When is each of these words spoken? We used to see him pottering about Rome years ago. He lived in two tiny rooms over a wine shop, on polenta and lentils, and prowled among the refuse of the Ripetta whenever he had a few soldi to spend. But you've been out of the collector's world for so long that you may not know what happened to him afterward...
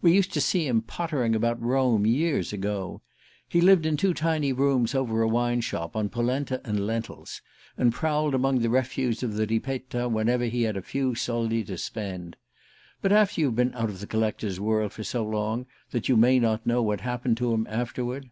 We 0.00 0.12
used 0.14 0.32
to 0.34 0.40
see 0.40 0.68
him 0.68 0.82
pottering 0.82 1.34
about 1.34 1.60
Rome 1.60 2.06
years 2.06 2.52
ago. 2.52 3.02
He 3.48 3.60
lived 3.60 3.86
in 3.86 3.96
two 3.96 4.14
tiny 4.14 4.52
rooms 4.52 4.94
over 4.94 5.20
a 5.20 5.26
wine 5.26 5.62
shop, 5.62 5.96
on 5.96 6.10
polenta 6.10 6.60
and 6.64 6.86
lentils, 6.86 7.42
and 7.76 7.92
prowled 7.92 8.36
among 8.36 8.60
the 8.60 8.70
refuse 8.70 9.24
of 9.24 9.34
the 9.34 9.48
Ripetta 9.48 10.08
whenever 10.08 10.44
he 10.44 10.62
had 10.62 10.76
a 10.76 10.80
few 10.80 11.16
soldi 11.16 11.64
to 11.64 11.76
spend. 11.76 12.36
But 13.02 13.36
you've 13.36 13.56
been 13.56 13.74
out 13.74 13.90
of 13.90 13.98
the 13.98 14.06
collector's 14.06 14.60
world 14.60 14.92
for 14.92 15.02
so 15.02 15.24
long 15.26 15.66
that 15.90 16.08
you 16.08 16.16
may 16.16 16.38
not 16.38 16.64
know 16.68 16.80
what 16.80 17.00
happened 17.00 17.36
to 17.38 17.52
him 17.52 17.66
afterward... 17.68 18.30